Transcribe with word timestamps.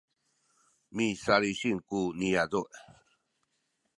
misalisin 0.95 1.77
ku 1.87 1.99
niyazu’ 2.19 2.61